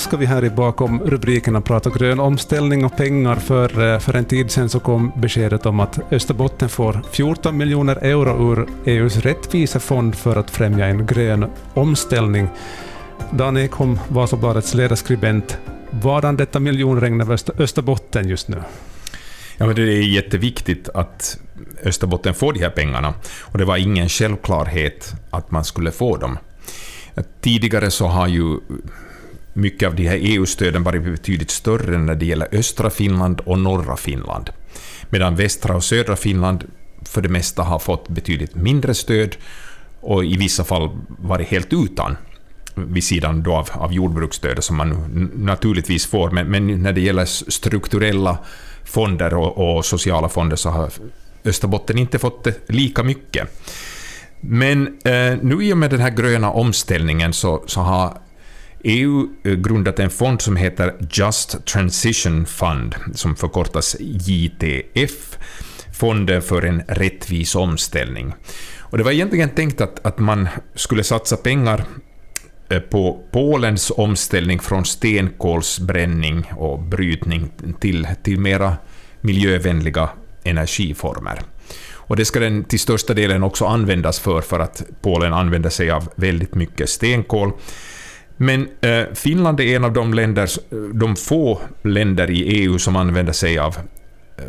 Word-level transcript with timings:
Ska 0.00 0.16
vi 0.16 0.26
här 0.26 0.44
i 0.44 0.50
bakom 0.50 1.00
rubrikerna 1.00 1.60
prata 1.60 1.90
grön 1.90 2.20
omställning 2.20 2.84
och 2.84 2.96
pengar. 2.96 3.36
För, 3.36 3.92
eh, 3.92 3.98
för 3.98 4.16
en 4.16 4.24
tid 4.24 4.50
sedan 4.50 4.68
så 4.68 4.80
kom 4.80 5.12
beskedet 5.16 5.66
om 5.66 5.80
att 5.80 5.98
Österbotten 6.12 6.68
får 6.68 7.02
14 7.12 7.56
miljoner 7.56 7.96
euro 7.96 8.52
ur 8.52 8.68
EUs 8.84 9.16
rättvisefond 9.16 10.14
för 10.14 10.36
att 10.36 10.50
främja 10.50 10.86
en 10.86 11.06
grön 11.06 11.50
omställning. 11.74 12.48
Dan 13.30 13.56
Ekholm, 13.56 13.98
Vasabladets 14.08 14.74
ledarskribent. 14.74 15.58
Vadan 15.90 16.36
detta 16.36 16.60
miljonregn 16.60 17.20
över 17.20 17.38
Österbotten 17.62 18.28
just 18.28 18.48
nu? 18.48 18.62
Ja, 19.56 19.66
men 19.66 19.74
det 19.74 19.82
är 19.82 20.02
jätteviktigt 20.02 20.88
att 20.88 21.38
Österbotten 21.84 22.34
får 22.34 22.52
de 22.52 22.60
här 22.60 22.70
pengarna. 22.70 23.14
Och 23.40 23.58
det 23.58 23.64
var 23.64 23.76
ingen 23.76 24.08
självklarhet 24.08 25.14
att 25.30 25.50
man 25.50 25.64
skulle 25.64 25.90
få 25.90 26.16
dem. 26.16 26.38
Tidigare 27.40 27.90
så 27.90 28.06
har 28.06 28.28
ju 28.28 28.58
mycket 29.52 29.88
av 29.88 29.94
de 29.94 30.08
här 30.08 30.18
EU-stöden 30.20 30.82
varit 30.82 31.04
betydligt 31.04 31.50
större 31.50 31.98
när 31.98 32.14
det 32.14 32.26
gäller 32.26 32.48
östra 32.52 32.90
Finland 32.90 33.40
och 33.40 33.58
norra 33.58 33.96
Finland. 33.96 34.50
Medan 35.10 35.36
västra 35.36 35.76
och 35.76 35.84
södra 35.84 36.16
Finland 36.16 36.64
för 37.04 37.22
det 37.22 37.28
mesta 37.28 37.62
har 37.62 37.78
fått 37.78 38.08
betydligt 38.08 38.54
mindre 38.54 38.94
stöd 38.94 39.36
och 40.00 40.24
i 40.24 40.36
vissa 40.36 40.64
fall 40.64 40.90
varit 41.08 41.48
helt 41.48 41.72
utan 41.72 42.16
vid 42.74 43.04
sidan 43.04 43.42
då 43.42 43.54
av, 43.54 43.68
av 43.72 43.92
jordbruksstödet 43.92 44.64
som 44.64 44.76
man 44.76 45.30
naturligtvis 45.34 46.06
får, 46.06 46.30
men, 46.30 46.46
men, 46.46 46.82
när 46.82 46.92
det 46.92 47.00
gäller 47.00 47.24
strukturella 47.50 48.38
fonder 48.84 49.34
och, 49.34 49.76
och, 49.76 49.84
sociala 49.84 50.28
fonder 50.28 50.56
så 50.56 50.68
har 50.70 50.90
Österbotten 51.44 51.98
inte 51.98 52.18
fått 52.18 52.46
eh, 52.46 52.52
lika 52.66 53.02
mycket. 53.02 53.62
Men 54.40 54.86
eh, 54.86 55.38
nu 55.42 55.64
i 55.64 55.72
och 55.72 55.78
med 55.78 55.90
den 55.90 56.00
här 56.00 56.10
gröna 56.10 56.50
omställningen 56.50 57.32
så, 57.32 57.64
så 57.66 57.80
har 57.80 58.18
EU 58.82 59.28
eh, 59.44 59.52
grundat 59.52 59.98
en 59.98 60.10
fond 60.10 60.42
som 60.42 60.56
heter 60.56 60.94
Just 61.10 61.66
Transition 61.66 62.46
Fund, 62.46 62.94
som 63.14 63.36
förkortas 63.36 63.96
JTF, 64.00 65.38
Fonden 65.92 66.42
för 66.42 66.62
en 66.62 66.82
rättvis 66.88 67.54
omställning. 67.54 68.34
Och 68.78 68.98
det 68.98 69.04
var 69.04 69.10
egentligen 69.10 69.48
tänkt 69.48 69.80
att, 69.80 70.06
att 70.06 70.18
man 70.18 70.48
skulle 70.74 71.04
satsa 71.04 71.36
pengar 71.36 71.84
eh, 72.70 72.80
på 72.80 73.24
Polens 73.32 73.92
omställning 73.96 74.58
från 74.58 74.84
stenkolsbränning 74.84 76.44
och 76.56 76.82
brytning 76.82 77.50
till, 77.80 78.08
till 78.22 78.40
mera 78.40 78.76
miljövänliga 79.20 80.08
energiformer. 80.44 81.40
Och 82.10 82.16
det 82.16 82.24
ska 82.24 82.40
den 82.40 82.64
till 82.64 82.80
största 82.80 83.14
delen 83.14 83.42
också 83.42 83.64
användas 83.64 84.20
för, 84.20 84.40
för 84.40 84.60
att 84.60 84.82
Polen 85.02 85.32
använder 85.32 85.70
sig 85.70 85.90
av 85.90 86.08
väldigt 86.14 86.54
mycket 86.54 86.88
stenkol. 86.88 87.52
Men 88.42 88.68
eh, 88.80 89.04
Finland 89.14 89.60
är 89.60 89.76
en 89.76 89.84
av 89.84 89.92
de, 89.92 90.14
länder, 90.14 90.50
de 90.92 91.16
få 91.16 91.60
länder 91.82 92.30
i 92.30 92.42
EU 92.42 92.78
som 92.78 92.96
använder 92.96 93.32
sig 93.32 93.58
av 93.58 93.76
eh, 94.38 94.44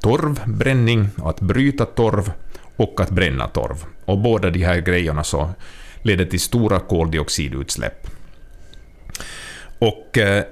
torvbränning, 0.00 1.08
att 1.16 1.40
bryta 1.40 1.84
torv 1.84 2.32
och 2.76 3.00
att 3.00 3.10
bränna 3.10 3.48
torv. 3.48 3.84
Och 4.04 4.18
båda 4.18 4.50
de 4.50 4.64
här 4.64 4.80
grejerna 4.80 5.24
så 5.24 5.50
leder 6.02 6.24
till 6.24 6.40
stora 6.40 6.80
koldioxidutsläpp. 6.80 8.06
Och 9.78 10.18
eh, 10.18 10.44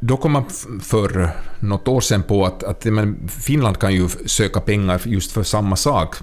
då 0.00 0.16
kom 0.16 0.32
man 0.32 0.44
för 0.82 1.30
något 1.60 1.88
år 1.88 2.00
sedan 2.00 2.22
på 2.22 2.46
att, 2.46 2.62
att 2.62 2.84
men 2.84 3.28
Finland 3.28 3.78
kan 3.78 3.94
ju 3.94 4.08
söka 4.26 4.60
pengar 4.60 5.00
just 5.04 5.32
för 5.32 5.42
samma 5.42 5.76
sak, 5.76 6.16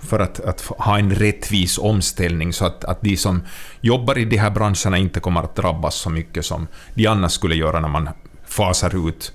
för 0.00 0.20
att, 0.20 0.40
att 0.40 0.60
ha 0.60 0.98
en 0.98 1.14
rättvis 1.14 1.78
omställning 1.78 2.52
så 2.52 2.64
att, 2.64 2.84
att 2.84 3.00
de 3.00 3.16
som 3.16 3.42
jobbar 3.80 4.18
i 4.18 4.24
de 4.24 4.36
här 4.36 4.50
branscherna 4.50 4.98
inte 4.98 5.20
kommer 5.20 5.40
att 5.40 5.56
drabbas 5.56 5.94
så 5.94 6.10
mycket 6.10 6.46
som 6.46 6.66
de 6.94 7.06
annars 7.06 7.32
skulle 7.32 7.54
göra 7.54 7.80
när 7.80 7.88
man 7.88 8.08
fasar 8.46 9.08
ut 9.08 9.32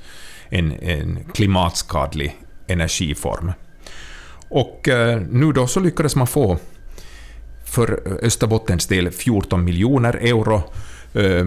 en, 0.50 0.72
en 0.72 1.19
klimatskadlig 1.34 2.38
energiform. 2.68 3.51
Och 4.50 4.89
eh, 4.89 5.22
nu 5.31 5.51
då 5.51 5.68
så 5.68 5.79
lyckades 5.79 6.16
man 6.16 6.28
få 6.28 6.57
för 7.66 8.18
Österbottens 8.22 8.88
del 8.88 9.12
14 9.12 9.63
miljoner 9.63 10.13
euro 10.13 10.63
Eh, 11.14 11.46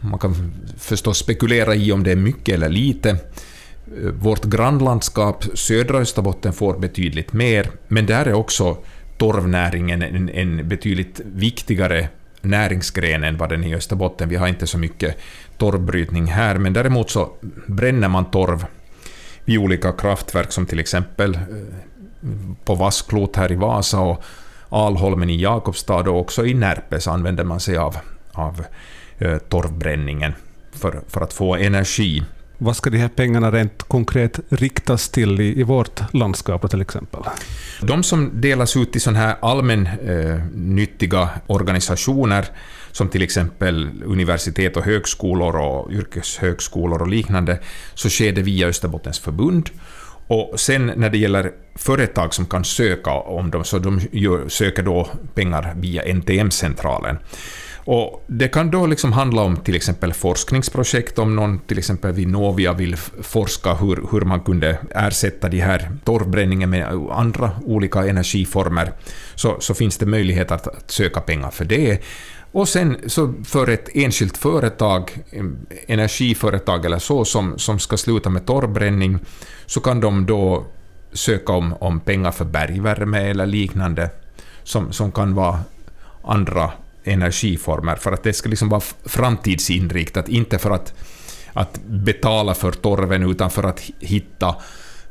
man 0.00 0.18
kan 0.18 0.52
förstås 0.78 1.18
spekulera 1.18 1.74
i 1.74 1.92
om 1.92 2.02
det 2.02 2.12
är 2.12 2.16
mycket 2.16 2.54
eller 2.54 2.68
lite. 2.68 3.10
Eh, 3.10 4.10
vårt 4.12 4.44
grannlandskap, 4.44 5.44
södra 5.54 5.98
Österbotten, 5.98 6.52
får 6.52 6.78
betydligt 6.78 7.32
mer, 7.32 7.70
men 7.88 8.06
där 8.06 8.26
är 8.26 8.32
också 8.32 8.78
torvnäringen 9.18 10.02
en, 10.02 10.28
en 10.28 10.68
betydligt 10.68 11.20
viktigare 11.24 12.08
näringsgren 12.40 13.24
än 13.24 13.36
vad 13.36 13.48
den 13.48 13.64
är 13.64 13.68
i 13.68 13.74
Österbotten. 13.74 14.28
Vi 14.28 14.36
har 14.36 14.48
inte 14.48 14.66
så 14.66 14.78
mycket 14.78 15.16
torvbrytning 15.58 16.26
här, 16.26 16.58
men 16.58 16.72
däremot 16.72 17.10
så 17.10 17.32
bränner 17.66 18.08
man 18.08 18.30
torv 18.30 18.66
vid 19.44 19.58
olika 19.58 19.92
kraftverk 19.92 20.52
som 20.52 20.66
till 20.66 20.78
exempel 20.78 21.34
eh, 21.34 21.40
på 22.64 22.74
Vassklot 22.74 23.36
här 23.36 23.52
i 23.52 23.54
Vasa 23.54 24.00
och 24.00 24.22
Alholmen 24.68 25.30
i 25.30 25.40
Jakobstad 25.40 26.10
och 26.10 26.20
också 26.20 26.46
i 26.46 26.54
Närpes 26.54 27.08
använder 27.08 27.44
man 27.44 27.60
sig 27.60 27.76
av, 27.76 27.96
av 28.32 28.60
Eh, 28.60 28.64
torvbränningen 29.48 30.32
för, 30.72 31.00
för 31.08 31.20
att 31.20 31.32
få 31.32 31.56
energi. 31.56 32.22
Vad 32.58 32.76
ska 32.76 32.90
de 32.90 32.98
här 32.98 33.08
pengarna 33.08 33.50
rent 33.50 33.82
konkret 33.82 34.40
riktas 34.48 35.08
till 35.08 35.40
i, 35.40 35.60
i 35.60 35.62
vårt 35.62 36.14
landskap 36.14 36.70
till 36.70 36.80
exempel? 36.80 37.20
De 37.82 38.02
som 38.02 38.40
delas 38.40 38.76
ut 38.76 38.92
till 38.92 39.00
sådana 39.00 39.18
här 39.18 39.36
allmännyttiga 39.40 41.22
eh, 41.22 41.28
organisationer, 41.46 42.44
som 42.92 43.08
till 43.08 43.22
exempel 43.22 43.90
universitet 44.04 44.76
och 44.76 44.84
högskolor 44.84 45.56
och 45.56 45.92
yrkeshögskolor 45.92 47.02
och 47.02 47.08
liknande, 47.08 47.58
så 47.94 48.08
sker 48.08 48.32
det 48.32 48.42
via 48.42 48.66
Österbottens 48.66 49.18
förbund. 49.18 49.70
Och 50.28 50.60
sen 50.60 50.92
när 50.96 51.10
det 51.10 51.18
gäller 51.18 51.52
företag 51.74 52.34
som 52.34 52.46
kan 52.46 52.64
söka 52.64 53.10
om 53.10 53.50
dem, 53.50 53.64
så 53.64 53.78
de 53.78 54.00
gör, 54.12 54.48
söker 54.48 54.82
då 54.82 55.08
pengar 55.34 55.74
via 55.76 56.02
NTM-centralen. 56.14 57.18
Och 57.86 58.24
Det 58.26 58.48
kan 58.48 58.70
då 58.70 58.86
liksom 58.86 59.12
handla 59.12 59.42
om 59.42 59.56
till 59.56 59.74
exempel 59.74 60.12
forskningsprojekt, 60.12 61.18
om 61.18 61.36
någon 61.36 61.58
till 61.58 61.78
exempel 61.78 62.12
vid 62.12 62.28
Novia 62.28 62.72
vill 62.72 62.96
forska 63.22 63.74
hur, 63.74 64.08
hur 64.10 64.20
man 64.20 64.40
kunde 64.40 64.78
ersätta 64.90 65.48
de 65.48 65.60
här 65.60 65.90
torvbränningen 66.04 66.70
med 66.70 66.86
andra 67.10 67.50
olika 67.64 68.06
energiformer, 68.06 68.92
så, 69.34 69.56
så 69.60 69.74
finns 69.74 69.98
det 69.98 70.06
möjlighet 70.06 70.50
att, 70.50 70.66
att 70.66 70.90
söka 70.90 71.20
pengar 71.20 71.50
för 71.50 71.64
det. 71.64 72.02
Och 72.52 72.68
sen 72.68 72.96
så 73.06 73.34
för 73.44 73.68
ett 73.68 73.88
enskilt 73.94 74.36
företag, 74.36 75.10
energiföretag 75.86 76.84
eller 76.84 76.98
så, 76.98 77.24
som, 77.24 77.58
som 77.58 77.78
ska 77.78 77.96
sluta 77.96 78.30
med 78.30 78.46
torvbränning, 78.46 79.18
så 79.66 79.80
kan 79.80 80.00
de 80.00 80.26
då 80.26 80.66
söka 81.12 81.52
om, 81.52 81.74
om 81.80 82.00
pengar 82.00 82.32
för 82.32 82.44
bergvärme 82.44 83.30
eller 83.30 83.46
liknande, 83.46 84.10
som, 84.62 84.92
som 84.92 85.12
kan 85.12 85.34
vara 85.34 85.60
andra 86.24 86.72
energiformer, 87.06 87.96
för 87.96 88.12
att 88.12 88.22
det 88.22 88.32
ska 88.32 88.48
liksom 88.48 88.68
vara 88.68 88.82
framtidsinriktat, 89.04 90.28
inte 90.28 90.58
för 90.58 90.70
att, 90.70 90.94
att 91.52 91.80
betala 91.84 92.54
för 92.54 92.72
torven, 92.72 93.30
utan 93.30 93.50
för 93.50 93.62
att 93.62 93.80
hitta 94.00 94.54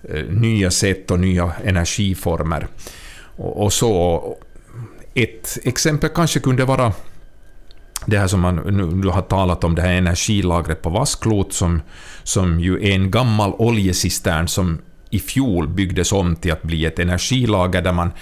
eh, 0.03 0.25
nya 0.29 0.71
sätt 0.71 1.11
och 1.11 1.19
nya 1.19 1.51
energiformer. 1.63 2.67
Och, 3.37 3.63
och, 3.63 3.73
så. 3.73 4.37
Ett 5.17 5.57
exempel 5.63 6.09
kanske 6.09 6.39
kunde 6.39 6.65
vara 6.65 6.93
det 8.05 8.17
här 8.17 8.27
som 8.27 8.39
man 8.39 8.55
nu 8.55 9.07
har 9.07 9.21
talat 9.21 9.63
om, 9.63 9.75
det 9.75 9.81
här 9.81 9.93
energilagret 9.93 10.81
på 10.81 10.89
Vassklot, 10.89 11.53
som, 11.53 11.81
som 12.23 12.59
ju 12.59 12.75
är 12.75 12.91
en 12.91 13.11
gammal 13.11 13.53
oljecistern 13.53 14.47
som 14.47 14.81
i 15.09 15.19
fjol 15.19 15.67
byggdes 15.67 16.11
om 16.11 16.35
till 16.35 16.51
att 16.51 16.63
bli 16.63 16.85
ett 16.85 16.99
energilager 16.99 17.81
där 17.81 17.93
man 17.93 18.11
Eh, 18.11 18.13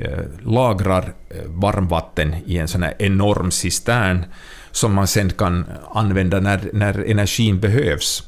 Eh, 0.00 0.24
lagrar 0.42 1.12
eh, 1.30 1.36
varmvatten 1.46 2.34
i 2.46 2.58
en 2.58 2.68
sån 2.68 2.82
här 2.82 2.94
enorm 2.98 3.50
cistern 3.50 4.24
som 4.70 4.94
man 4.94 5.06
sen 5.06 5.30
kan 5.30 5.64
använda 5.94 6.40
när, 6.40 6.70
när 6.72 7.10
energin 7.10 7.60
behövs. 7.60 8.22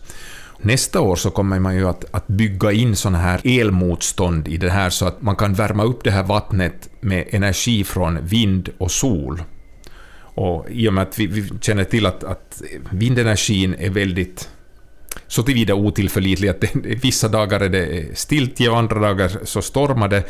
Nästa 0.59 1.01
år 1.01 1.17
så 1.17 1.31
kommer 1.31 1.59
man 1.61 1.77
ju 1.77 1.89
att, 1.89 2.05
att 2.11 2.27
bygga 2.27 2.73
in 2.73 2.97
sådana 2.97 3.19
här 3.19 3.41
elmotstånd 3.45 4.49
i 4.49 4.57
det 4.57 4.71
här 4.71 4.91
så 4.91 5.07
att 5.07 5.23
man 5.23 5.37
kan 5.37 5.55
värma 5.55 5.85
upp 5.85 6.05
det 6.05 6.11
här 6.11 6.23
vattnet 6.23 6.89
med 7.01 7.25
energi 7.31 7.85
från 7.85 8.19
vind 8.27 8.69
och 8.79 8.91
sol. 8.91 9.43
Och 10.35 10.67
I 10.71 10.89
och 10.89 10.95
med 10.95 11.03
att 11.03 11.19
vi, 11.19 11.27
vi 11.27 11.51
känner 11.61 11.85
till 11.85 12.07
att, 12.07 12.25
att 12.25 12.63
vindenergin 12.91 13.75
är 13.79 13.91
väldigt 13.91 14.49
så 15.27 15.43
tillvida 15.43 15.75
otillförlitlig 15.75 16.49
att 16.49 16.61
det, 16.61 16.75
vissa 17.03 17.29
dagar 17.29 17.61
är 17.61 17.69
det 17.69 18.19
stiltje 18.19 18.71
och 18.71 18.79
andra 18.79 19.01
dagar 19.01 19.31
så 19.45 19.63
stormar 19.63 20.09
det, 20.09 20.25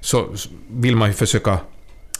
så 0.00 0.34
vill 0.70 0.96
man 0.96 1.08
ju 1.08 1.14
försöka 1.14 1.58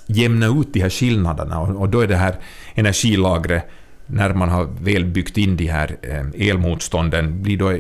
jämna 0.07 0.47
ut 0.47 0.73
de 0.73 0.81
här 0.81 0.91
skillnaderna 0.91 1.61
och, 1.61 1.81
och 1.81 1.89
då 1.89 2.01
är 2.01 2.07
det 2.07 2.17
här 2.17 2.37
energilagret, 2.75 3.65
när 4.07 4.35
man 4.35 4.49
har 4.49 4.69
väl 4.81 5.05
byggt 5.05 5.39
in 5.39 5.57
de 5.57 5.67
här 5.67 5.97
eh, 6.03 6.49
elmotstånden, 6.49 7.43
blir 7.43 7.59
då 7.59 7.79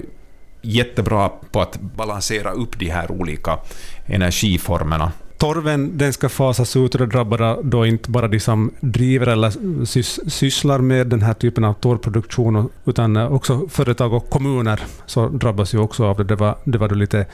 jättebra 0.63 1.29
på 1.29 1.61
att 1.61 1.81
balansera 1.81 2.53
upp 2.53 2.79
de 2.79 2.91
här 2.91 3.11
olika 3.11 3.59
energiformerna 4.07 5.13
torven 5.39 5.99
den 5.99 6.13
ska 6.13 6.29
fasas 6.29 6.77
ut 6.77 6.95
och 6.95 7.01
det 7.01 7.07
drabbar 7.07 7.63
då 7.63 7.87
inte 7.87 8.11
bara 8.11 8.29
de 8.29 8.41
som 8.41 8.71
driver 8.81 9.27
eller 9.27 9.85
sys 9.85 10.21
sysslar 10.27 10.79
med 10.79 11.07
den 11.07 11.23
här 11.23 11.35
typen 11.35 11.65
av 11.65 11.73
torvproduktion, 11.73 12.69
utan 12.85 13.17
eh, 13.17 13.33
också 13.33 13.69
företag 13.69 14.13
och 14.13 14.31
kommuner 14.31 14.81
så 15.07 15.29
drabbas 15.29 15.75
ju 15.75 15.79
också 15.79 16.05
av 16.05 16.17
det. 16.17 16.25
Det 16.25 16.37
var, 16.37 16.59
det 16.65 16.79
var 16.79 16.89
du 16.89 16.95
lite 16.95 17.27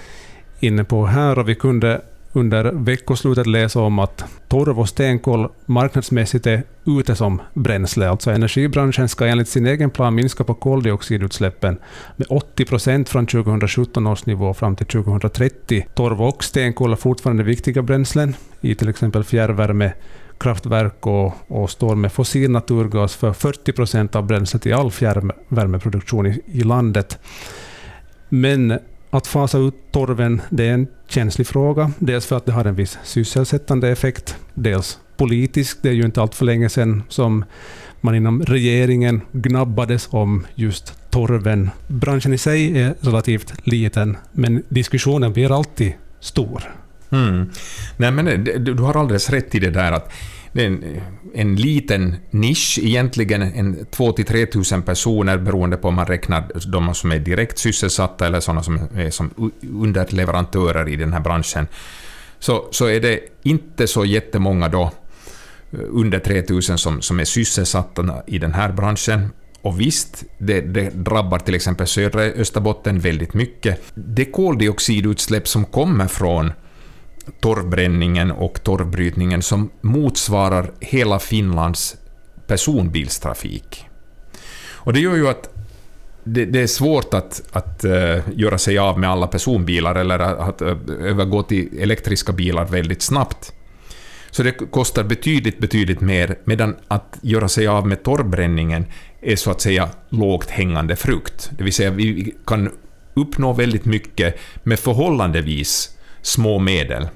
inne 0.60 0.84
på 0.84 1.06
här 1.06 1.38
och 1.38 1.48
vi 1.48 1.54
kunde 1.54 2.00
under 2.32 2.64
veckoslutet 2.64 3.46
läsa 3.46 3.80
om 3.80 3.98
att 3.98 4.24
torv 4.48 4.80
och 4.80 4.88
stenkol 4.88 5.48
marknadsmässigt 5.66 6.46
är 6.46 6.62
ute 6.86 7.14
som 7.14 7.42
bränsle. 7.54 8.08
Alltså 8.08 8.30
energibranschen 8.30 9.08
ska 9.08 9.26
enligt 9.26 9.48
sin 9.48 9.66
egen 9.66 9.90
plan 9.90 10.14
minska 10.14 10.44
på 10.44 10.54
koldioxidutsläppen 10.54 11.78
med 12.16 12.26
80 12.30 12.64
procent 12.64 13.08
från 13.08 13.26
2017 13.26 14.06
års 14.06 14.26
nivå 14.26 14.54
fram 14.54 14.76
till 14.76 14.86
2030. 14.86 15.86
Torv 15.94 16.22
och 16.22 16.44
stenkol 16.44 16.92
är 16.92 16.96
fortfarande 16.96 17.42
viktiga 17.42 17.82
bränslen 17.82 18.34
i 18.60 18.74
till 18.74 18.88
exempel 18.88 19.24
fjärrvärme, 19.24 19.92
kraftverk 20.38 21.06
och, 21.06 21.34
och 21.48 21.70
står 21.70 21.94
med 21.94 22.12
fossil 22.12 22.50
naturgas 22.50 23.16
för 23.16 23.32
40 23.32 23.72
procent 23.72 24.16
av 24.16 24.26
bränslet 24.26 24.66
i 24.66 24.72
all 24.72 24.90
fjärrvärmeproduktion 24.90 26.26
i, 26.26 26.40
i 26.46 26.62
landet. 26.62 27.18
Men 28.28 28.78
att 29.12 29.26
fasa 29.26 29.58
ut 29.58 29.74
torven 29.90 30.42
det 30.50 30.68
är 30.68 30.72
en 30.72 30.86
känslig 31.08 31.46
fråga. 31.46 31.92
Dels 31.98 32.26
för 32.26 32.36
att 32.36 32.46
det 32.46 32.52
har 32.52 32.64
en 32.64 32.74
viss 32.74 32.98
sysselsättande 33.04 33.88
effekt. 33.88 34.36
Dels 34.54 34.98
politiskt. 35.16 35.82
Det 35.82 35.88
är 35.88 35.92
ju 35.92 36.04
inte 36.04 36.22
allt 36.22 36.34
för 36.34 36.44
länge 36.44 36.68
sedan 36.68 37.02
som 37.08 37.44
man 38.00 38.14
inom 38.14 38.42
regeringen 38.42 39.20
gnabbades 39.32 40.08
om 40.10 40.46
just 40.54 41.10
torven. 41.10 41.70
Branschen 41.88 42.32
i 42.32 42.38
sig 42.38 42.80
är 42.80 42.94
relativt 43.00 43.54
liten, 43.66 44.16
men 44.32 44.62
diskussionen 44.68 45.32
blir 45.32 45.56
alltid 45.56 45.92
stor. 46.20 46.62
Mm. 47.10 47.50
Nej, 47.96 48.10
men 48.10 48.28
eh, 48.28 48.38
du 48.60 48.74
har 48.74 48.96
alldeles 48.96 49.30
rätt 49.30 49.54
i 49.54 49.58
det 49.58 49.70
där 49.70 49.92
att 49.92 50.12
det 50.52 50.62
är 50.62 50.66
en, 50.66 51.00
en 51.34 51.56
liten 51.56 52.16
nisch, 52.30 52.78
egentligen 52.82 53.42
en 53.42 53.86
2 53.90 54.12
3 54.12 54.46
tusen 54.46 54.82
personer 54.82 55.38
beroende 55.38 55.76
på 55.76 55.88
om 55.88 55.94
man 55.94 56.06
räknar 56.06 56.70
de 56.72 56.94
som 56.94 57.12
är 57.12 57.18
direkt 57.18 57.58
sysselsatta 57.58 58.26
eller 58.26 58.40
sådana 58.40 58.62
som 58.62 58.80
är 58.94 59.10
som 59.10 59.52
underleverantörer 59.62 60.88
i 60.88 60.96
den 60.96 61.12
här 61.12 61.20
branschen. 61.20 61.66
Så, 62.38 62.68
så 62.70 62.86
är 62.86 63.00
det 63.00 63.20
inte 63.42 63.86
så 63.86 64.04
jättemånga 64.04 64.68
då 64.68 64.82
eh, 65.72 65.78
under 65.90 66.12
under 66.12 66.18
3000 66.18 66.78
som, 66.78 67.02
som 67.02 67.20
är 67.20 67.24
sysselsatta 67.24 68.22
i 68.26 68.38
den 68.38 68.52
här 68.52 68.72
branschen. 68.72 69.30
Och 69.62 69.80
visst, 69.80 70.24
det, 70.38 70.60
det, 70.60 70.90
drabbar 70.90 71.38
till 71.38 71.54
exempel 71.54 71.86
södra 71.86 72.22
Österbotten 72.22 72.98
väldigt 73.00 73.34
mycket. 73.34 73.82
Det 73.94 74.24
koldioxidutsläpp 74.24 75.48
som 75.48 75.64
kommer 75.64 76.06
från 76.06 76.52
torvbränningen 77.40 78.30
och 78.30 78.62
torvbrytningen 78.62 79.42
som 79.42 79.70
motsvarar 79.80 80.72
hela 80.80 81.18
Finlands 81.18 81.96
personbilstrafik. 82.46 83.86
Och 84.84 84.92
det 84.92 85.00
gör 85.00 85.14
ju 85.14 85.28
att 85.28 85.48
det, 86.24 86.44
det 86.44 86.60
är 86.60 86.66
svårt 86.66 87.14
att, 87.14 87.42
att 87.52 87.84
uh, 87.84 88.18
göra 88.34 88.58
sig 88.58 88.78
av 88.78 88.98
med 88.98 89.10
alla 89.10 89.26
personbilar 89.26 89.94
eller 89.94 90.18
att 90.18 90.62
uh, 90.62 90.76
övergå 91.00 91.42
till 91.42 91.78
elektriska 91.78 92.32
bilar 92.32 92.64
väldigt 92.64 93.02
snabbt. 93.02 93.52
Så 94.30 94.42
det 94.42 94.52
kostar 94.52 95.04
betydligt, 95.04 95.58
betydligt 95.58 96.00
mer, 96.00 96.38
medan 96.44 96.76
att 96.88 97.18
göra 97.22 97.48
sig 97.48 97.66
av 97.66 97.86
med 97.86 98.02
torvbränningen 98.02 98.86
är 99.20 99.36
så 99.36 99.50
att 99.50 99.60
säga 99.60 99.88
lågt 100.08 100.50
hängande 100.50 100.96
frukt. 100.96 101.50
Det 101.58 101.64
vill 101.64 101.72
säga 101.72 101.90
vi 101.90 102.34
kan 102.46 102.70
uppnå 103.14 103.52
väldigt 103.52 103.84
mycket 103.84 104.38
med 104.62 104.78
förhållandevis 104.78 105.96
små 106.22 106.58
medel. 106.58 107.08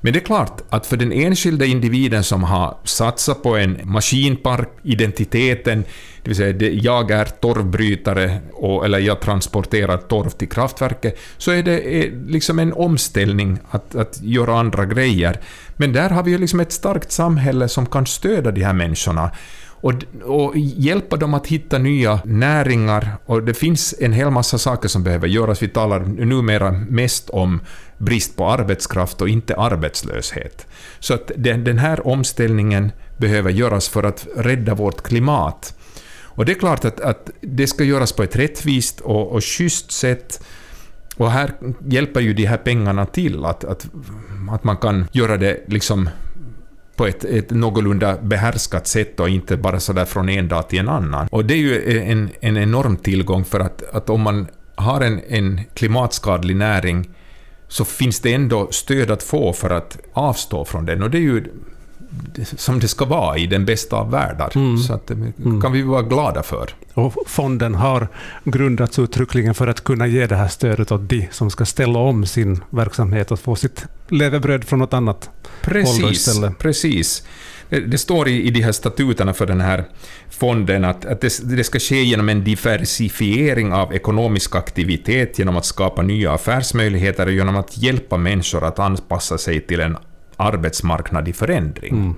Men 0.00 0.12
det 0.12 0.18
är 0.18 0.24
klart 0.24 0.60
att 0.70 0.86
för 0.86 0.96
den 0.96 1.12
enskilda 1.12 1.64
individen 1.64 2.24
som 2.24 2.44
har 2.44 2.76
satsat 2.84 3.42
på 3.42 3.56
en 3.56 3.80
maskinpark, 3.84 4.68
identiteten, 4.82 5.84
det 6.22 6.30
vill 6.30 6.36
säga 6.36 6.70
jag 6.70 7.10
är 7.10 7.24
torvbrytare 7.24 8.38
och, 8.52 8.84
eller 8.84 8.98
jag 8.98 9.20
transporterar 9.20 9.96
torv 9.96 10.30
till 10.30 10.48
kraftverket, 10.48 11.18
så 11.38 11.50
är 11.50 11.62
det 11.62 12.10
liksom 12.26 12.58
en 12.58 12.72
omställning 12.72 13.58
att, 13.70 13.94
att 13.94 14.22
göra 14.22 14.58
andra 14.60 14.84
grejer. 14.84 15.40
Men 15.76 15.92
där 15.92 16.10
har 16.10 16.22
vi 16.22 16.30
ju 16.30 16.38
liksom 16.38 16.60
ett 16.60 16.72
starkt 16.72 17.12
samhälle 17.12 17.68
som 17.68 17.86
kan 17.86 18.06
stödja 18.06 18.50
de 18.50 18.64
här 18.64 18.72
människorna 18.72 19.30
och, 19.80 19.92
och 20.22 20.52
hjälpa 20.56 21.16
dem 21.16 21.34
att 21.34 21.46
hitta 21.46 21.78
nya 21.78 22.20
näringar. 22.24 23.16
Och 23.26 23.42
det 23.42 23.54
finns 23.54 23.94
en 24.00 24.12
hel 24.12 24.30
massa 24.30 24.58
saker 24.58 24.88
som 24.88 25.02
behöver 25.02 25.28
göras. 25.28 25.62
Vi 25.62 25.68
talar 25.68 26.00
numera 26.00 26.70
mest 26.72 27.30
om 27.30 27.60
brist 27.98 28.36
på 28.36 28.46
arbetskraft 28.46 29.22
och 29.22 29.28
inte 29.28 29.56
arbetslöshet. 29.56 30.66
Så 30.98 31.14
att 31.14 31.30
den, 31.36 31.64
den 31.64 31.78
här 31.78 32.06
omställningen 32.06 32.92
behöver 33.16 33.50
göras 33.50 33.88
för 33.88 34.02
att 34.02 34.26
rädda 34.36 34.74
vårt 34.74 35.02
klimat. 35.02 35.74
Och 36.36 36.44
det 36.44 36.52
är 36.52 36.58
klart 36.58 36.84
att, 36.84 37.00
att 37.00 37.30
det 37.40 37.66
ska 37.66 37.84
göras 37.84 38.12
på 38.12 38.22
ett 38.22 38.36
rättvist 38.36 39.00
och, 39.00 39.32
och 39.32 39.44
schysst 39.44 39.92
sätt. 39.92 40.42
Och 41.16 41.30
här 41.30 41.52
hjälper 41.88 42.20
ju 42.20 42.34
de 42.34 42.44
här 42.46 42.56
pengarna 42.56 43.06
till, 43.06 43.44
att, 43.44 43.64
att, 43.64 43.86
att 44.50 44.64
man 44.64 44.76
kan 44.76 45.06
göra 45.12 45.36
det 45.36 45.64
liksom 45.66 46.10
på 46.96 47.06
ett, 47.06 47.24
ett 47.24 47.50
någorlunda 47.50 48.16
behärskat 48.22 48.86
sätt 48.86 49.20
och 49.20 49.28
inte 49.28 49.56
bara 49.56 49.80
sådär 49.80 50.04
från 50.04 50.28
en 50.28 50.48
dag 50.48 50.68
till 50.68 50.78
en 50.78 50.88
annan. 50.88 51.28
Och 51.30 51.44
det 51.44 51.54
är 51.54 51.58
ju 51.58 52.00
en, 52.00 52.30
en 52.40 52.56
enorm 52.56 52.96
tillgång 52.96 53.44
för 53.44 53.60
att, 53.60 53.94
att 53.94 54.10
om 54.10 54.20
man 54.20 54.46
har 54.74 55.00
en, 55.00 55.20
en 55.28 55.60
klimatskadlig 55.74 56.56
näring 56.56 57.10
så 57.68 57.84
finns 57.84 58.20
det 58.20 58.34
ändå 58.34 58.68
stöd 58.70 59.10
att 59.10 59.22
få 59.22 59.52
för 59.52 59.70
att 59.70 59.98
avstå 60.12 60.64
från 60.64 60.86
den 60.86 61.02
och 61.02 61.10
det 61.10 61.18
är 61.18 61.22
ju 61.22 61.44
som 62.56 62.80
det 62.80 62.88
ska 62.88 63.04
vara 63.04 63.38
i 63.38 63.46
den 63.46 63.64
bästa 63.64 63.96
av 63.96 64.10
världar. 64.10 64.52
Mm. 64.54 64.78
Så 64.78 64.92
att, 64.92 65.06
det 65.06 65.14
eh, 65.14 65.20
mm. 65.44 65.60
kan 65.60 65.72
vi 65.72 65.82
vara 65.82 66.02
glada 66.02 66.42
för. 66.42 66.70
Och 66.94 67.14
fonden 67.26 67.74
har 67.74 68.08
grundats 68.44 68.98
uttryckligen 68.98 69.54
för 69.54 69.66
att 69.66 69.84
kunna 69.84 70.06
ge 70.06 70.26
det 70.26 70.36
här 70.36 70.48
stödet 70.48 70.92
åt 70.92 71.08
de 71.08 71.28
som 71.30 71.50
ska 71.50 71.64
ställa 71.64 71.98
om 71.98 72.26
sin 72.26 72.64
verksamhet 72.70 73.30
och 73.30 73.40
få 73.40 73.56
sitt 73.56 73.86
levebröd 74.08 74.64
från 74.64 74.78
något 74.78 74.94
annat 74.94 75.30
precis. 75.62 76.40
Precis. 76.58 77.22
Det 77.68 77.98
står 77.98 78.28
i, 78.28 78.42
i 78.42 78.50
de 78.50 78.60
här 78.60 78.72
statuterna 78.72 79.34
för 79.34 79.46
den 79.46 79.60
här 79.60 79.84
fonden 80.30 80.84
att, 80.84 81.04
att 81.04 81.20
det, 81.20 81.56
det, 81.56 81.64
ska 81.64 81.78
ske 81.78 82.02
genom 82.02 82.28
en 82.28 82.44
diversifiering 82.44 83.72
av 83.72 83.94
ekonomisk 83.94 84.54
aktivitet, 84.56 85.38
genom 85.38 85.56
att 85.56 85.64
skapa 85.64 86.02
nya 86.02 86.32
affärsmöjligheter 86.32 87.26
och 87.26 87.32
genom 87.32 87.56
att 87.56 87.78
hjälpa 87.78 88.16
människor 88.16 88.64
att 88.64 88.78
anpassa 88.78 89.38
sig 89.38 89.60
till 89.60 89.80
en 89.80 89.96
arbetsmarknad 90.36 91.28
i 91.28 91.32
förändring. 91.32 91.94
Mm. 91.94 92.14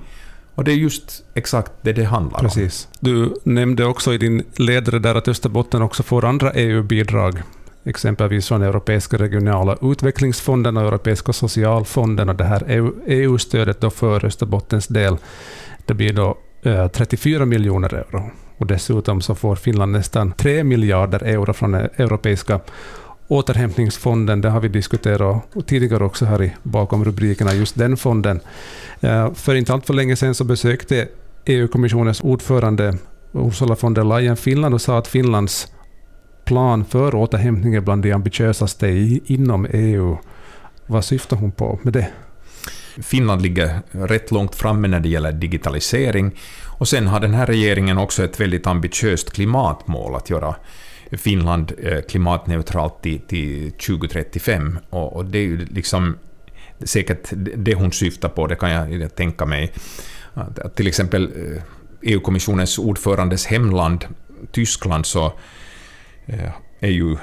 Och 0.54 0.64
det 0.64 0.72
är 0.72 0.76
just 0.76 1.24
exakt 1.34 1.72
det 1.82 1.92
det 1.92 2.04
handlar 2.04 2.40
Precis. 2.40 2.88
om. 2.90 2.98
Du 3.00 3.34
nämnde 3.44 3.84
också 3.84 4.14
i 4.14 4.18
din 4.18 4.42
ledare 4.56 4.98
där 4.98 5.14
att 5.14 5.28
Österbotten 5.28 5.82
också 5.82 6.02
får 6.02 6.24
andra 6.24 6.52
EU-bidrag, 6.52 7.42
exempelvis 7.84 8.48
från 8.48 8.62
Europeiska 8.62 9.16
regionala 9.16 9.76
utvecklingsfonden 9.82 10.76
och 10.76 10.82
Europeiska 10.82 11.32
socialfonden. 11.32 12.28
Och 12.28 12.34
det 12.34 12.44
här 12.44 12.90
EU-stödet 13.06 13.80
då 13.80 13.90
för 13.90 14.24
Österbottens 14.24 14.86
del, 14.86 15.16
det 15.86 15.94
blir 15.94 16.12
då 16.12 16.38
34 16.92 17.42
eh, 17.42 17.46
miljoner 17.46 17.94
euro. 17.94 18.30
Och 18.58 18.66
dessutom 18.66 19.20
så 19.20 19.34
får 19.34 19.56
Finland 19.56 19.92
nästan 19.92 20.32
3 20.32 20.64
miljarder 20.64 21.22
euro 21.24 21.52
från 21.52 21.74
Europeiska 21.74 22.60
återhämtningsfonden, 23.28 24.40
det 24.40 24.50
har 24.50 24.60
vi 24.60 24.68
diskuterat 24.68 25.42
tidigare 25.66 26.04
också 26.04 26.24
här 26.24 26.42
i, 26.42 26.52
bakom 26.62 27.04
rubrikerna, 27.04 27.54
just 27.54 27.78
den 27.78 27.96
fonden. 27.96 28.40
Eh, 29.00 29.34
för 29.34 29.54
inte 29.54 29.72
allt 29.72 29.86
för 29.86 29.94
länge 29.94 30.16
sedan 30.16 30.34
så 30.34 30.44
besökte 30.44 31.08
EU-kommissionens 31.44 32.20
ordförande 32.20 32.98
Ursula 33.32 33.76
von 33.80 33.94
der 33.94 34.04
Leyen 34.04 34.36
Finland 34.36 34.74
och 34.74 34.80
sa 34.80 34.98
att 34.98 35.08
Finlands 35.08 35.72
plan 36.44 36.84
för 36.84 37.14
återhämtning 37.14 37.74
är 37.74 37.80
bland 37.80 38.02
de 38.02 38.12
ambitiösaste 38.12 38.88
inom 39.26 39.66
EU. 39.72 40.18
Vad 40.86 41.04
syftar 41.04 41.36
hon 41.36 41.52
på 41.52 41.78
med 41.82 41.92
det? 41.92 42.08
Finland 43.02 43.42
ligger 43.42 43.80
rätt 43.90 44.30
långt 44.30 44.54
framme 44.54 44.88
när 44.88 45.00
det 45.00 45.08
gäller 45.08 45.32
digitalisering. 45.32 46.38
Och 46.78 46.88
sen 46.88 47.06
har 47.06 47.20
den 47.20 47.34
här 47.34 47.46
regeringen 47.46 47.98
också 47.98 48.24
ett 48.24 48.40
väldigt 48.40 48.66
ambitiöst 48.66 49.30
klimatmål 49.30 50.14
att 50.14 50.30
göra 50.30 50.54
Finland 51.12 51.72
eh, 51.82 52.00
klimatneutralt 52.00 53.02
till, 53.02 53.20
till 53.20 53.72
2035. 53.72 54.78
Och, 54.90 55.16
och, 55.16 55.24
det 55.24 55.38
är 55.38 55.42
ju 55.42 55.66
liksom 55.66 56.18
säkert 56.80 57.28
det 57.56 57.74
hon 57.74 57.92
syftar 57.92 58.28
på, 58.28 58.46
det 58.46 58.56
kan 58.56 58.70
jag 58.70 59.14
tänka 59.14 59.46
mig. 59.46 59.72
Att 60.34 60.76
till 60.76 60.86
exempel 60.86 61.24
eh, 61.24 61.62
EU-kommissionens 62.02 62.78
ordförandes 62.78 63.46
hemland, 63.46 64.04
Tyskland, 64.52 65.06
så 65.06 65.32
eh, 66.26 66.50
är 66.80 66.90
ju 66.90 67.16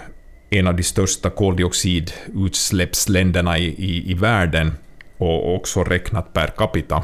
en 0.50 0.68
av 0.68 0.75
de 0.75 0.84
största 0.84 1.30
koldioxidutsläppsländerna 1.30 3.58
i, 3.58 3.65
i, 3.65 4.12
i 4.12 4.13
världen 4.13 4.72
och 5.18 5.56
också 5.56 5.84
räknat 5.84 6.34
per 6.34 6.48
capita. 6.48 7.04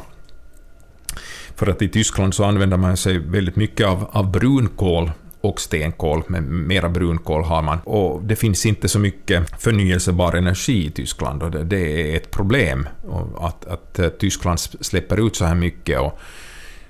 För 1.56 1.66
att 1.66 1.82
i 1.82 1.88
Tyskland 1.88 2.34
så 2.34 2.44
använder 2.44 2.76
man 2.76 2.96
sig 2.96 3.18
väldigt 3.18 3.56
mycket 3.56 3.86
av, 3.86 4.08
av 4.12 4.30
brunkol 4.30 5.10
och 5.42 5.60
stenkol, 5.60 6.22
men 6.26 6.66
mera 6.66 6.88
brunkol 6.88 7.44
har 7.44 7.62
man. 7.62 7.78
Och 7.84 8.22
det 8.22 8.36
finns 8.36 8.66
inte 8.66 8.88
så 8.88 8.98
mycket 8.98 9.62
förnyelsebar 9.62 10.32
energi 10.32 10.86
i 10.86 10.90
Tyskland 10.90 11.42
och 11.42 11.50
det, 11.50 11.64
det 11.64 12.12
är 12.12 12.16
ett 12.16 12.30
problem 12.30 12.88
att, 13.38 13.66
att 13.66 13.98
eh, 13.98 14.08
Tyskland 14.08 14.60
släpper 14.60 15.26
ut 15.26 15.36
så 15.36 15.44
här 15.44 15.54
mycket. 15.54 16.00
Och, 16.00 16.18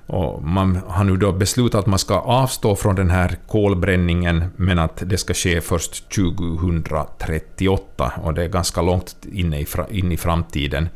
och 0.06 0.42
man 0.42 0.80
har 0.86 1.04
nu 1.04 1.16
då 1.16 1.32
beslutat 1.32 1.78
att 1.78 1.86
man 1.86 1.98
ska 1.98 2.14
avstå 2.18 2.76
från 2.76 2.94
den 2.94 3.10
här 3.10 3.36
kolbränningen, 3.46 4.44
men 4.56 4.78
att 4.78 5.02
det 5.06 5.18
ska 5.18 5.34
ske 5.34 5.60
först 5.60 6.14
2038, 6.14 8.12
och 8.22 8.34
det 8.34 8.44
är 8.44 8.48
ganska 8.48 8.82
långt 8.82 9.16
in 9.32 9.54
i, 9.54 9.66
in 9.90 10.12
i 10.12 10.16
framtiden. 10.16 10.88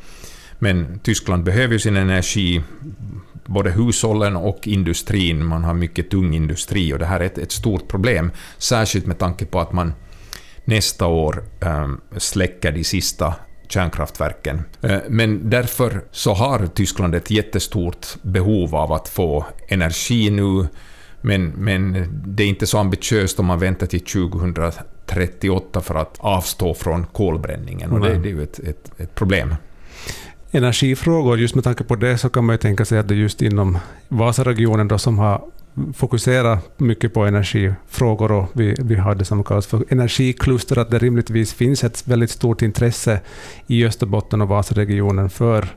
Men 0.58 0.98
Tyskland 1.02 1.44
behöver 1.44 1.72
ju 1.72 1.78
sin 1.78 1.96
energi, 1.96 2.62
både 3.47 3.71
hushållen 3.71 4.37
och 4.37 4.69
industrin. 4.69 5.47
Man 5.47 5.65
har 5.65 5.75
mycket 5.75 6.11
tung 6.11 6.35
industri 6.35 6.93
och 6.93 6.99
det 6.99 7.07
här 7.07 7.21
är 7.21 7.25
ett, 7.25 7.38
ett 7.38 7.53
stort 7.53 7.88
problem, 7.88 8.31
särskilt 8.59 9.07
med 9.07 9.19
tanke 9.19 9.45
på 9.45 9.61
att 9.61 9.73
man 9.73 9.93
nästa 10.65 11.07
år 11.07 11.45
ähm, 11.61 12.00
släcker 12.17 12.73
de 12.73 12.85
sista 12.85 13.35
kärnkraftverken. 13.69 14.62
Eh, 14.83 14.99
men 15.09 15.50
därför 15.50 16.00
så 16.11 16.35
har 16.35 16.67
Tyskland 16.67 17.15
ett 17.15 17.31
jättestort 17.31 18.07
behov 18.23 18.75
av 18.75 18.93
att 18.93 19.09
få 19.09 19.45
energi 19.69 20.31
nu, 20.31 20.67
men, 21.21 21.47
men 21.49 22.09
det 22.26 22.43
är 22.43 22.49
inte 22.49 22.67
så 22.67 22.79
ambitiöst 22.79 23.41
om 23.41 23.47
man 23.47 23.59
väntar 23.59 23.87
till 23.87 24.05
2038 24.05 25.81
för 25.81 25.95
att 25.95 26.17
avstå 26.19 26.75
från 26.75 27.07
kolbränningen, 27.07 27.93
och 27.93 28.00
det, 28.00 28.19
det 28.19 28.29
är 28.29 28.33
ju 28.33 28.43
ett, 28.43 28.59
ett, 28.59 29.00
ett 29.00 29.15
problem 29.15 29.55
energifrågor, 30.56 31.38
just 31.38 31.54
med 31.54 31.64
tanke 31.64 31.84
på 31.84 31.96
det 31.96 32.18
så 32.18 32.28
kan 32.28 32.44
man 32.44 32.54
ju 32.54 32.58
tänka 32.58 32.84
sig 32.84 32.98
att 32.98 33.08
det 33.08 33.14
just 33.14 33.42
inom 33.42 33.78
Vasaregionen 34.08 34.88
då 34.88 34.98
som 34.98 35.18
har 35.18 35.40
fokuserat 35.94 36.80
mycket 36.80 37.14
på 37.14 37.25
energifrågor 37.25 38.32
och 38.32 38.48
vi, 38.52 38.75
vi 38.78 38.94
har 38.94 39.14
det 39.14 39.25
som 39.25 39.44
kallas 39.44 39.66
för 39.66 39.84
energikluster, 39.88 40.78
att 40.78 40.90
det 40.90 40.98
rimligtvis 40.98 41.54
finns 41.54 41.84
ett 41.84 42.08
väldigt 42.08 42.30
stort 42.30 42.62
intresse 42.62 43.20
i 43.66 43.86
Österbotten 43.86 44.40
och 44.40 44.48
Vasaregionen 44.48 45.30
för 45.30 45.68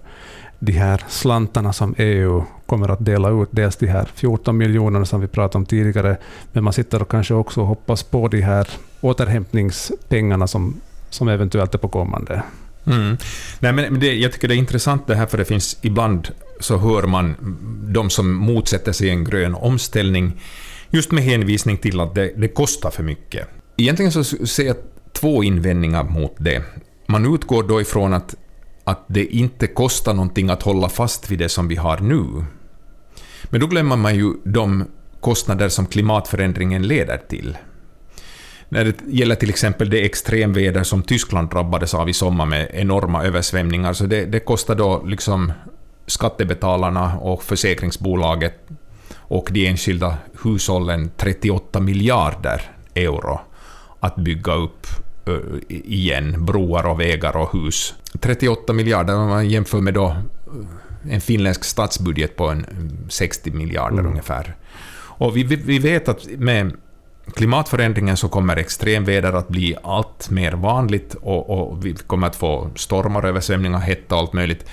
de 0.59 0.71
här 0.71 1.03
slantarna 1.07 1.73
som 1.73 1.95
EU 1.97 2.43
kommer 2.65 2.89
att 2.89 3.05
dela 3.05 3.29
ut. 3.29 3.49
Dels 3.51 3.75
de 3.75 3.87
här 3.87 4.09
14 4.15 4.57
miljonerna 4.57 5.05
som 5.05 5.21
vi 5.21 5.27
pratade 5.27 5.57
om 5.57 5.65
tidigare, 5.65 6.17
men 6.53 6.63
man 6.63 6.73
sitter 6.73 7.01
och 7.01 7.11
kanske 7.11 7.33
också 7.33 7.61
hoppas 7.61 8.03
på 8.03 8.27
de 8.27 8.41
här 8.41 8.67
återhämtningspengarna 9.01 10.47
som, 10.47 10.81
som 11.09 11.27
eventuellt 11.27 11.73
är 11.73 11.79
på 11.79 11.87
kommande. 11.87 12.43
Mm. 12.89 13.17
Nej, 13.59 13.73
men 13.73 13.99
det, 13.99 14.13
jag 14.13 14.31
tycker 14.31 14.47
det 14.47 14.55
är 14.55 14.57
intressant 14.57 15.07
det 15.07 15.15
här, 15.15 15.25
för 15.25 15.37
det 15.37 15.45
finns 15.45 15.77
ibland 15.81 16.27
så 16.59 16.77
hör 16.77 17.03
man 17.03 17.35
de 17.93 18.09
som 18.09 18.33
motsätter 18.33 18.91
sig 18.91 19.09
en 19.09 19.23
grön 19.23 19.55
omställning 19.55 20.41
just 20.89 21.11
med 21.11 21.23
hänvisning 21.23 21.77
till 21.77 21.99
att 21.99 22.15
det, 22.15 22.33
det 22.37 22.47
kostar 22.47 22.89
för 22.89 23.03
mycket. 23.03 23.47
Egentligen 23.77 24.11
så 24.11 24.23
ser 24.23 24.65
jag 24.65 24.75
två 25.13 25.43
invändningar 25.43 26.03
mot 26.03 26.35
det. 26.37 26.63
Man 27.07 27.33
utgår 27.33 27.63
då 27.63 27.81
ifrån 27.81 28.13
att, 28.13 28.35
att 28.83 29.05
det 29.07 29.25
inte 29.25 29.67
kostar 29.67 30.13
någonting 30.13 30.49
att 30.49 30.63
hålla 30.63 30.89
fast 30.89 31.31
vid 31.31 31.39
det 31.39 31.49
som 31.49 31.67
vi 31.67 31.75
har 31.75 31.99
nu. 31.99 32.45
Men 33.43 33.61
då 33.61 33.67
glömmer 33.67 33.95
man 33.95 34.15
ju 34.15 34.33
de 34.45 34.85
kostnader 35.19 35.69
som 35.69 35.85
klimatförändringen 35.85 36.87
leder 36.87 37.17
till 37.29 37.57
när 38.69 38.85
det 38.85 38.95
gäller 39.07 39.35
till 39.35 39.49
exempel 39.49 39.89
det 39.89 40.05
extremväder 40.05 40.83
som 40.83 41.03
Tyskland 41.03 41.49
drabbades 41.49 41.93
av 41.93 42.09
i 42.09 42.13
sommar 42.13 42.45
med 42.45 42.69
enorma 42.73 43.23
översvämningar, 43.23 43.93
så 43.93 44.05
det, 44.05 44.25
det 44.25 44.39
kostar 44.39 44.75
då 44.75 45.03
liksom 45.05 45.51
skattebetalarna 46.05 47.17
och 47.17 47.43
försäkringsbolaget 47.43 48.53
och 49.17 49.49
de 49.51 49.67
enskilda 49.67 50.17
hushållen 50.43 51.11
38 51.17 51.79
miljarder 51.79 52.71
euro 52.95 53.39
att 53.99 54.15
bygga 54.15 54.53
upp 54.53 54.87
igen 55.67 56.45
broar 56.45 56.85
och 56.85 56.99
vägar 56.99 57.37
och 57.37 57.53
hus. 57.53 57.95
38 58.19 58.73
miljarder 58.73 59.15
om 59.15 59.29
man 59.29 59.49
jämför 59.49 59.81
med 59.81 59.93
då 59.93 60.15
en 61.09 61.21
finländsk 61.21 61.63
statsbudget 61.63 62.35
på 62.35 62.47
en 62.47 62.65
60 63.09 63.51
miljarder 63.51 63.99
mm. 63.99 64.11
ungefär. 64.11 64.55
Och 64.91 65.37
vi, 65.37 65.43
vi 65.43 65.79
vet 65.79 66.09
att 66.09 66.27
med 66.37 66.73
klimatförändringen 67.35 68.17
så 68.17 68.29
kommer 68.29 68.57
extremväder 68.57 69.33
att 69.33 69.47
bli 69.47 69.75
allt 69.83 70.29
mer 70.29 70.51
vanligt 70.51 71.15
och, 71.21 71.49
och 71.49 71.85
vi 71.85 71.93
kommer 71.93 72.27
att 72.27 72.35
få 72.35 72.69
stormar, 72.75 73.25
översvämningar, 73.25 73.79
hetta 73.79 74.15
och 74.15 74.21
allt 74.21 74.33
möjligt. 74.33 74.69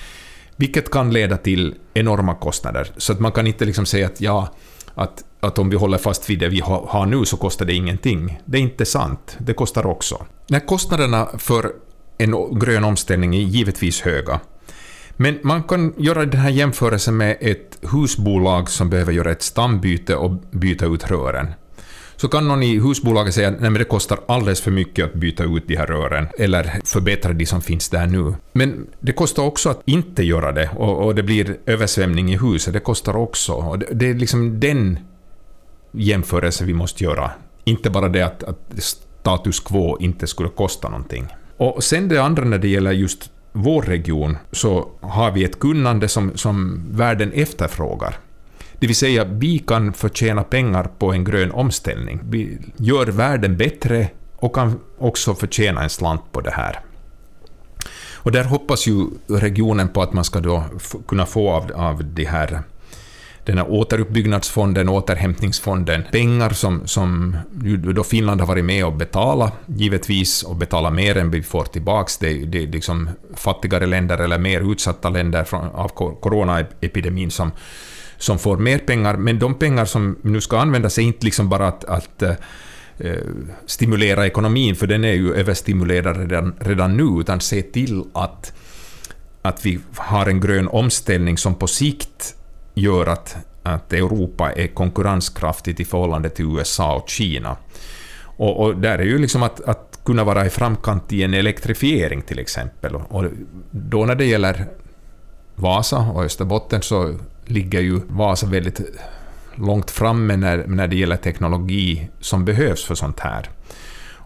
Vilket 0.56 0.90
kan 0.90 1.12
leda 1.12 1.36
till 1.36 1.74
enorma 1.94 2.34
kostnader. 2.34 2.90
Så 2.96 3.12
att 3.12 3.20
man 3.20 3.32
kan 3.32 3.46
inte 3.46 3.64
liksom 3.64 3.86
säga 3.86 4.06
att 4.06 4.20
ja, 4.20 4.48
att, 4.94 5.24
att 5.40 5.58
om 5.58 5.70
vi 5.70 5.76
håller 5.76 5.98
fast 5.98 6.30
vid 6.30 6.38
det 6.38 6.48
vi 6.48 6.60
har 6.64 7.06
nu 7.06 7.24
så 7.24 7.36
kostar 7.36 7.66
det 7.66 7.74
ingenting. 7.74 8.40
Det 8.44 8.58
är 8.58 8.62
inte 8.62 8.84
sant. 8.84 9.36
Det 9.38 9.52
kostar 9.52 9.86
också. 9.86 10.26
När 10.48 10.60
kostnaderna 10.60 11.28
för 11.38 11.72
en 12.18 12.58
grön 12.58 12.84
omställning 12.84 13.36
är 13.36 13.40
givetvis 13.40 14.00
höga. 14.00 14.40
Men 15.16 15.38
man 15.42 15.62
kan 15.62 15.94
göra 15.96 16.24
den 16.24 16.40
här 16.40 16.50
jämförelsen 16.50 17.16
med 17.16 17.36
ett 17.40 17.78
husbolag 17.92 18.70
som 18.70 18.90
behöver 18.90 19.12
göra 19.12 19.32
ett 19.32 19.42
stambyte 19.42 20.16
och 20.16 20.30
byta 20.50 20.86
ut 20.86 21.10
rören 21.10 21.54
så 22.16 22.28
kan 22.28 22.48
någon 22.48 22.62
i 22.62 22.78
husbolaget 22.78 23.34
säga 23.34 23.48
att 23.48 23.74
det 23.74 23.84
kostar 23.84 24.18
alldeles 24.28 24.60
för 24.60 24.70
mycket 24.70 25.04
att 25.04 25.14
byta 25.14 25.44
ut 25.44 25.68
de 25.68 25.76
här 25.76 25.86
rören 25.86 26.26
eller 26.38 26.80
förbättra 26.84 27.32
de 27.32 27.46
som 27.46 27.62
finns 27.62 27.88
där 27.88 28.06
nu. 28.06 28.34
Men 28.52 28.86
det 29.00 29.12
kostar 29.12 29.42
också 29.42 29.70
att 29.70 29.82
inte 29.84 30.22
göra 30.22 30.52
det 30.52 30.70
och, 30.76 31.06
och 31.06 31.14
det 31.14 31.22
blir 31.22 31.56
översvämning 31.66 32.32
i 32.32 32.38
huset. 32.38 32.72
Det 32.72 32.80
kostar 32.80 33.16
också. 33.16 33.52
Och 33.52 33.78
det, 33.78 33.86
det 33.92 34.10
är 34.10 34.14
liksom 34.14 34.60
den 34.60 34.98
jämförelsen 35.92 36.66
vi 36.66 36.74
måste 36.74 37.04
göra. 37.04 37.30
Inte 37.64 37.90
bara 37.90 38.08
det 38.08 38.22
att, 38.22 38.42
att 38.44 38.58
status 38.78 39.60
quo 39.60 39.98
inte 40.00 40.26
skulle 40.26 40.48
kosta 40.48 40.88
någonting. 40.88 41.26
Och 41.56 41.84
sen 41.84 42.08
det 42.08 42.18
andra 42.18 42.44
när 42.44 42.58
det 42.58 42.68
gäller 42.68 42.92
just 42.92 43.30
vår 43.52 43.82
region 43.82 44.36
så 44.52 44.88
har 45.00 45.30
vi 45.30 45.44
ett 45.44 45.58
kunnande 45.58 46.08
som, 46.08 46.32
som 46.36 46.84
världen 46.90 47.32
efterfrågar. 47.32 48.18
Det 48.78 48.86
vill 48.86 48.96
säga, 48.96 49.24
vi 49.24 49.58
kan 49.58 49.92
förtjäna 49.92 50.42
pengar 50.42 50.90
på 50.98 51.12
en 51.12 51.24
grön 51.24 51.50
omställning. 51.50 52.20
Vi 52.22 52.58
gör 52.76 53.06
världen 53.06 53.56
bättre 53.56 54.08
och 54.36 54.54
kan 54.54 54.80
också 54.98 55.34
förtjäna 55.34 55.82
en 55.82 55.90
slant 55.90 56.32
på 56.32 56.40
det 56.40 56.50
här. 56.50 56.80
Och 58.14 58.32
där 58.32 58.44
hoppas 58.44 58.86
ju 58.86 59.06
regionen 59.28 59.88
på 59.88 60.02
att 60.02 60.12
man 60.12 60.24
ska 60.24 60.40
då 60.40 60.64
kunna 61.08 61.26
få 61.26 61.50
av, 61.50 61.72
av 61.74 62.04
det 62.04 62.24
här 62.24 62.62
den 63.46 63.58
här 63.58 63.70
återuppbyggnadsfonden, 63.70 64.88
återhämtningsfonden, 64.88 66.04
pengar 66.12 66.50
som, 66.50 66.86
som 66.86 67.36
då 67.94 68.04
Finland 68.04 68.40
har 68.40 68.48
varit 68.48 68.64
med 68.64 68.84
och 68.84 68.92
betalat, 68.92 69.52
givetvis, 69.66 70.42
och 70.42 70.56
betalat 70.56 70.94
mer 70.94 71.16
än 71.16 71.30
vi 71.30 71.42
får 71.42 71.64
tillbaka. 71.64 72.10
Det, 72.20 72.44
det 72.44 72.62
är 72.62 72.66
liksom 72.66 73.10
fattigare 73.34 73.86
länder 73.86 74.18
eller 74.18 74.38
mer 74.38 74.72
utsatta 74.72 75.08
länder 75.08 75.44
från, 75.44 75.66
av 75.66 75.88
coronaepidemin 76.20 77.30
som, 77.30 77.52
som 78.18 78.38
får 78.38 78.56
mer 78.56 78.78
pengar, 78.78 79.16
men 79.16 79.38
de 79.38 79.54
pengar 79.54 79.84
som 79.84 80.18
nu 80.22 80.40
ska 80.40 80.58
användas 80.58 80.98
är 80.98 81.02
inte 81.02 81.24
liksom 81.24 81.48
bara 81.48 81.68
att, 81.68 81.84
att 81.84 82.22
eh, 82.22 82.34
eh, 82.98 83.16
stimulera 83.66 84.26
ekonomin, 84.26 84.76
för 84.76 84.86
den 84.86 85.04
är 85.04 85.12
ju 85.12 85.34
överstimulerad 85.34 86.16
redan, 86.16 86.54
redan 86.60 86.96
nu, 86.96 87.20
utan 87.20 87.40
se 87.40 87.62
till 87.62 88.04
att, 88.12 88.52
att 89.42 89.66
vi 89.66 89.80
har 89.96 90.26
en 90.26 90.40
grön 90.40 90.68
omställning 90.68 91.38
som 91.38 91.54
på 91.54 91.66
sikt 91.66 92.34
gör 92.74 93.06
att, 93.06 93.36
att 93.62 93.92
Europa 93.92 94.52
är 94.52 94.66
konkurrenskraftigt 94.66 95.80
i 95.80 95.84
förhållande 95.84 96.30
till 96.30 96.44
USA 96.44 96.96
och 96.96 97.08
Kina. 97.08 97.56
Och, 98.36 98.60
och 98.60 98.76
där 98.76 98.98
är 98.98 99.04
ju 99.04 99.18
liksom 99.18 99.42
att, 99.42 99.60
att 99.60 100.00
kunna 100.04 100.24
vara 100.24 100.46
i 100.46 100.50
framkant 100.50 101.12
i 101.12 101.22
en 101.22 101.34
elektrifiering 101.34 102.22
till 102.22 102.38
exempel. 102.38 102.94
Och 102.94 103.24
då 103.70 104.04
när 104.04 104.14
det 104.14 104.24
gäller 104.24 104.66
Vasa 105.56 105.98
och 105.98 106.24
Österbotten 106.24 106.82
så 106.82 107.14
ligger 107.44 107.80
ju 107.80 108.00
Vasa 108.08 108.46
väldigt 108.46 108.80
långt 109.54 109.90
framme 109.90 110.36
när, 110.36 110.66
när 110.66 110.88
det 110.88 110.96
gäller 110.96 111.16
teknologi 111.16 112.08
som 112.20 112.44
behövs 112.44 112.84
för 112.84 112.94
sånt 112.94 113.20
här. 113.20 113.48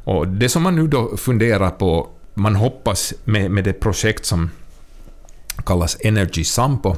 Och 0.04 0.28
det 0.28 0.48
som 0.48 0.62
man 0.62 0.76
nu 0.76 0.86
då 0.86 1.16
funderar 1.16 1.70
på, 1.70 2.08
man 2.34 2.56
hoppas 2.56 3.14
med, 3.24 3.50
med 3.50 3.64
det 3.64 3.72
projekt 3.72 4.24
som 4.24 4.50
kallas 5.66 5.96
Energy 6.00 6.44
Sampo, 6.44 6.96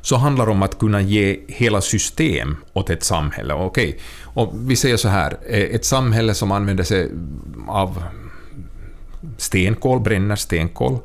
så 0.00 0.16
handlar 0.16 0.46
det 0.46 0.52
om 0.52 0.62
att 0.62 0.78
kunna 0.78 1.00
ge 1.00 1.40
hela 1.48 1.80
system 1.80 2.56
åt 2.72 2.90
ett 2.90 3.04
samhälle. 3.04 3.54
Okej, 3.54 3.98
och 4.22 4.52
vi 4.54 4.76
säger 4.76 4.96
så 4.96 5.08
här, 5.08 5.38
eh, 5.46 5.60
ett 5.60 5.84
samhälle 5.84 6.34
som 6.34 6.52
använder 6.52 6.84
sig 6.84 7.10
av 7.68 8.02
stenkol, 9.36 10.00
bränner 10.00 10.36
stenkol, 10.36 10.98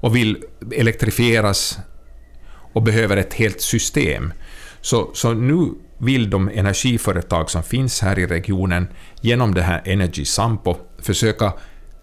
och 0.00 0.16
vill 0.16 0.44
elektrifieras 0.72 1.78
och 2.72 2.82
behöver 2.82 3.16
ett 3.16 3.34
helt 3.34 3.60
system. 3.60 4.32
Så, 4.80 5.10
så 5.14 5.32
nu 5.34 5.70
vill 5.98 6.30
de 6.30 6.48
energiföretag 6.48 7.50
som 7.50 7.62
finns 7.62 8.00
här 8.00 8.18
i 8.18 8.26
regionen 8.26 8.88
genom 9.20 9.54
det 9.54 9.62
här 9.62 9.82
Energy 9.84 10.24
Sampo 10.24 10.76
försöka 10.98 11.52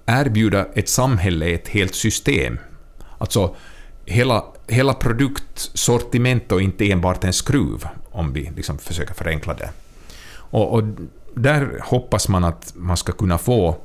erbjuda 0.05 0.65
ett 0.73 0.89
samhälle, 0.89 1.45
ett 1.45 1.67
helt 1.67 1.95
system. 1.95 2.59
Alltså 3.17 3.55
hela, 4.05 4.45
hela 4.67 4.93
produktsortiment 4.93 6.51
och 6.51 6.61
inte 6.61 6.91
enbart 6.91 7.23
en 7.23 7.33
skruv, 7.33 7.87
om 8.11 8.33
vi 8.33 8.51
liksom 8.55 8.77
försöker 8.77 9.13
förenkla 9.13 9.53
det. 9.53 9.69
Och, 10.35 10.73
och 10.73 10.83
där 11.35 11.79
hoppas 11.83 12.27
man 12.27 12.43
att 12.43 12.73
man 12.75 12.97
ska 12.97 13.11
kunna 13.11 13.37
få 13.37 13.77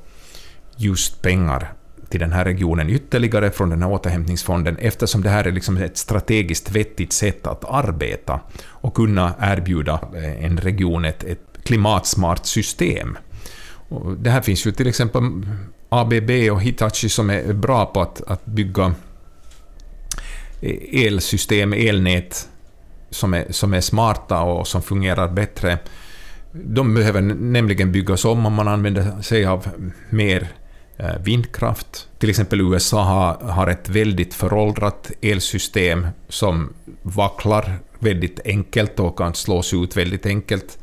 just 0.76 1.22
pengar 1.22 1.72
till 2.10 2.20
den 2.20 2.32
här 2.32 2.44
regionen 2.44 2.90
ytterligare 2.90 3.50
från 3.50 3.70
den 3.70 3.82
här 3.82 3.90
återhämtningsfonden 3.90 4.76
eftersom 4.76 5.22
det 5.22 5.28
här 5.28 5.44
är 5.44 5.52
liksom 5.52 5.76
ett 5.76 5.96
strategiskt 5.96 6.70
vettigt 6.70 7.12
sätt 7.12 7.46
att 7.46 7.64
arbeta 7.64 8.40
och 8.66 8.94
kunna 8.94 9.34
erbjuda 9.40 10.00
eh, 10.14 10.44
en 10.44 10.58
region 10.58 11.04
ett, 11.04 11.24
ett 11.24 11.40
klimatsmart 11.62 12.46
system. 12.46 13.18
Och 13.88 14.16
det 14.16 14.30
här 14.30 14.40
finns 14.40 14.66
ju 14.66 14.72
till 14.72 14.86
exempel 14.86 15.22
ABB 15.88 16.30
och 16.52 16.62
Hitachi 16.62 17.08
som 17.08 17.30
är 17.30 17.52
bra 17.52 17.86
på 17.86 18.00
att, 18.00 18.22
att 18.26 18.46
bygga 18.46 18.94
eh, 20.60 21.04
elsystem, 21.06 21.72
elnät 21.72 22.48
som 23.10 23.34
är, 23.34 23.46
som 23.50 23.74
är 23.74 23.80
smarta 23.80 24.40
och 24.40 24.68
som 24.68 24.82
fungerar 24.82 25.28
bättre. 25.28 25.78
De 26.52 26.94
behöver 26.94 27.20
nämligen 27.20 27.92
byggas 27.92 28.24
om 28.24 28.46
om 28.46 28.52
man 28.52 28.68
använder 28.68 29.22
sig 29.22 29.46
av 29.46 29.68
mer 30.10 30.48
Eh, 31.02 31.18
vindkraft. 31.22 32.08
Till 32.18 32.30
exempel 32.30 32.60
USA 32.60 33.02
har, 33.02 33.52
har 33.52 33.66
ett 33.66 33.88
väldigt 33.88 34.34
föråldrat 34.34 35.10
elsystem 35.22 36.06
som 36.28 36.72
vacklar 37.02 37.78
väldigt 37.98 38.40
enkelt 38.44 39.00
och 39.00 39.18
kan 39.18 39.34
slås 39.34 39.74
ut 39.74 39.96
väldigt 39.96 40.26
enkelt. 40.26 40.78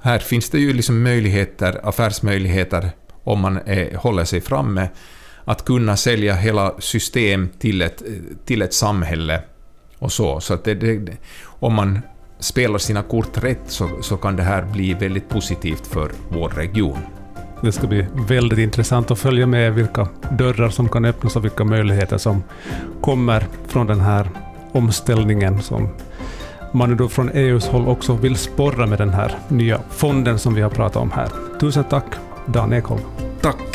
Här 0.00 0.18
finns 0.18 0.50
det 0.50 0.58
ju 0.58 0.72
liksom 0.72 1.02
möjligheter, 1.02 1.88
affärsmöjligheter 1.88 2.90
om 3.24 3.40
man 3.40 3.56
är, 3.66 3.96
håller 3.96 4.24
sig 4.24 4.40
framme 4.40 4.88
att 5.44 5.64
kunna 5.64 5.96
sälja 5.96 6.34
hela 6.34 6.74
system 6.78 7.48
till 7.58 7.82
ett, 7.82 8.02
till 8.44 8.62
ett 8.62 8.74
samhälle 8.74 9.42
och 9.98 10.12
så. 10.12 10.40
Så 10.40 10.54
att 10.54 10.64
det, 10.64 10.74
det, 10.74 11.16
om 11.44 11.74
man 11.74 12.00
spelar 12.38 12.78
sina 12.78 13.02
kort 13.02 13.44
rätt 13.44 13.64
så, 13.66 14.02
så 14.02 14.16
kan 14.16 14.36
det 14.36 14.42
här 14.42 14.62
bli 14.62 14.94
väldigt 14.94 15.28
positivt 15.28 15.86
för 15.86 16.12
vår 16.28 16.48
region. 16.48 16.98
Det 17.64 17.72
ska 17.72 17.86
bli 17.86 18.06
väldigt 18.12 18.58
intressant 18.58 19.10
att 19.10 19.18
följa 19.18 19.46
med 19.46 19.74
vilka 19.74 20.08
dörrar 20.30 20.68
som 20.68 20.88
kan 20.88 21.04
öppnas 21.04 21.36
och 21.36 21.44
vilka 21.44 21.64
möjligheter 21.64 22.18
som 22.18 22.42
kommer 23.00 23.46
från 23.66 23.86
den 23.86 24.00
här 24.00 24.30
omställningen 24.72 25.62
som 25.62 25.88
man 26.72 26.96
då 26.96 27.08
från 27.08 27.28
EUs 27.28 27.66
håll 27.66 27.88
också 27.88 28.14
vill 28.14 28.36
sporra 28.36 28.86
med 28.86 28.98
den 28.98 29.10
här 29.10 29.38
nya 29.48 29.80
fonden 29.90 30.38
som 30.38 30.54
vi 30.54 30.62
har 30.62 30.70
pratat 30.70 30.96
om 30.96 31.10
här. 31.10 31.28
Tusen 31.60 31.84
tack, 31.84 32.14
Dan 32.46 32.72
Ekholm. 32.72 33.02
Tack. 33.40 33.73